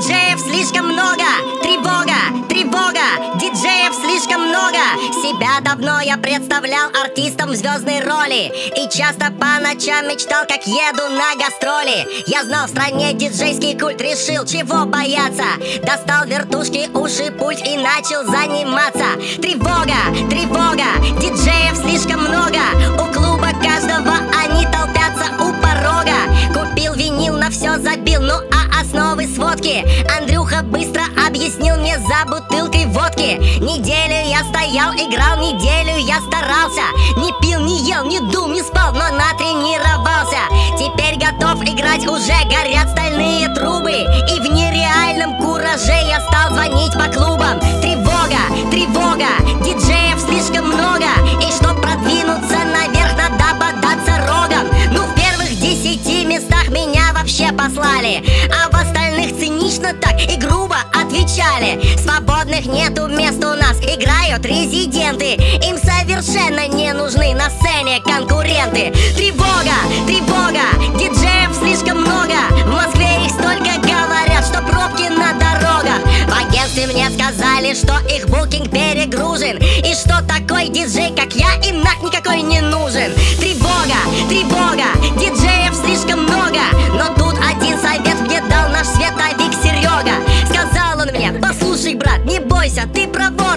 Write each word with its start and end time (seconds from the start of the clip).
диджеев 0.00 0.40
слишком 0.40 0.86
много. 0.86 1.24
Тревога, 1.62 2.46
тревога, 2.48 3.38
диджеев 3.38 3.94
слишком 3.94 4.48
много. 4.48 4.78
Себя 5.22 5.60
давно 5.62 6.00
я 6.00 6.16
представлял 6.16 6.90
артистом 7.02 7.50
в 7.50 7.54
звездной 7.54 8.00
роли. 8.00 8.52
И 8.76 8.88
часто 8.90 9.32
по 9.32 9.60
ночам 9.60 10.08
мечтал, 10.08 10.44
как 10.46 10.66
еду 10.66 11.08
на 11.10 11.34
гастроли. 11.36 12.06
Я 12.26 12.44
знал 12.44 12.66
в 12.66 12.70
стране 12.70 13.12
диджейский 13.14 13.78
культ, 13.78 14.00
решил 14.00 14.44
чего 14.44 14.84
бояться. 14.84 15.44
Достал 15.82 16.26
вертушки, 16.26 16.90
уши, 16.94 17.30
пульт 17.32 17.60
и 17.66 17.76
начал 17.76 18.24
заниматься. 18.24 19.16
Тревога, 19.40 20.00
тревога, 20.28 20.29
забил, 28.10 28.20
ну 28.22 28.34
а 28.50 28.80
основы 28.80 29.26
сводки 29.26 29.84
Андрюха 30.18 30.62
быстро 30.62 31.02
объяснил 31.26 31.76
мне 31.76 31.98
за 31.98 32.28
бутылкой 32.28 32.86
водки. 32.86 33.38
Неделю 33.60 34.28
я 34.28 34.42
стоял, 34.44 34.92
играл, 34.94 35.38
неделю 35.38 35.96
я 35.98 36.20
старался. 36.20 36.82
Не 37.16 37.32
пил, 37.40 37.60
не 37.60 37.88
ел, 37.88 38.04
не 38.04 38.18
дул, 38.32 38.48
не 38.48 38.62
спал, 38.62 38.92
но 38.92 39.08
натренировался. 39.10 40.38
Теперь 40.78 41.18
готов 41.18 41.62
играть, 41.62 42.06
уже 42.06 42.34
горят 42.48 42.90
стальные 42.90 43.48
трубы. 43.54 43.92
И 43.92 44.40
в 44.40 44.52
нереальном 44.52 45.36
кураже 45.36 45.98
я 46.08 46.20
стал 46.20 46.50
звонить 46.54 46.92
по 46.94 47.12
клубам 47.12 47.29
послали 57.52 58.22
А 58.50 58.68
в 58.70 58.74
остальных 58.74 59.38
цинично 59.38 59.92
так 59.94 60.20
и 60.20 60.36
грубо 60.36 60.76
отвечали. 60.92 61.80
Свободных 61.98 62.66
нету 62.66 63.06
мест 63.06 63.42
у 63.44 63.54
нас, 63.54 63.78
играют 63.80 64.44
резиденты. 64.44 65.34
Им 65.66 65.76
совершенно 65.78 66.66
не 66.68 66.92
нужны 66.92 67.34
на 67.34 67.50
сцене 67.50 68.00
конкуренты. 68.00 68.92
Тревога, 69.16 69.76
тревога, 70.06 70.98
диджеев 70.98 71.54
слишком 71.58 72.02
много. 72.02 72.38
В 72.64 72.70
Москве 72.70 73.24
их 73.24 73.30
столько 73.30 73.78
говорят, 73.80 74.44
что 74.46 74.62
пробки 74.62 75.08
на 75.08 75.32
дорогах. 75.34 76.00
В 76.28 76.32
агентстве 76.32 76.86
мне 76.86 77.10
сказали, 77.10 77.74
что 77.74 77.98
их 78.14 78.28
букинг 78.28 78.70
перегружен. 78.70 79.58
И 79.58 79.94
что 79.94 80.22
такой 80.26 80.68
диджей, 80.68 81.14
как 81.14 81.32
я, 81.34 81.54
им 81.68 81.80
нах 81.82 81.89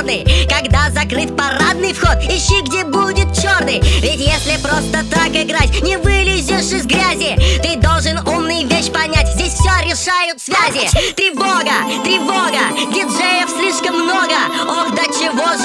проворный 0.03 0.47
Когда 0.49 0.89
закрыт 0.89 1.35
парадный 1.35 1.93
вход, 1.93 2.17
ищи, 2.23 2.61
где 2.61 2.83
будет 2.83 3.33
черный. 3.35 3.81
Ведь 4.01 4.19
если 4.19 4.57
просто 4.61 5.03
так 5.09 5.29
играть, 5.29 5.81
не 5.81 5.97
вылезешь 5.97 6.71
из 6.71 6.85
грязи. 6.85 7.35
Ты 7.61 7.77
должен 7.79 8.19
умный 8.27 8.65
вещь 8.65 8.91
понять, 8.91 9.27
здесь 9.33 9.53
все 9.53 9.71
решают 9.83 10.41
связи. 10.41 10.87
Тревога, 11.15 12.03
тревога, 12.03 12.93
диджеев 12.93 13.49
слишком 13.49 13.95
много. 13.95 14.35
Ох, 14.67 14.91
до 14.91 15.03
чего 15.03 15.47
же 15.57 15.62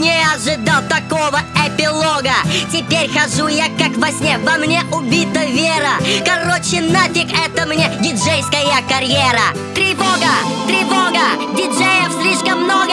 не 0.00 0.12
ожидал 0.34 0.82
такого 0.88 1.40
эпилога. 1.54 2.32
Теперь 2.72 3.10
хожу 3.12 3.48
я 3.48 3.66
как 3.78 3.96
во 3.98 4.10
сне, 4.10 4.38
во 4.38 4.56
мне 4.56 4.82
убита 4.92 5.44
вера. 5.44 6.00
Короче, 6.24 6.80
нафиг 6.80 7.28
это 7.32 7.66
мне 7.66 7.86
диджейская 8.00 8.82
карьера. 8.88 9.52
Тревога, 9.74 10.32
тревога, 10.66 11.54
диджеев 11.54 12.12
слишком 12.22 12.64
много 12.64 12.89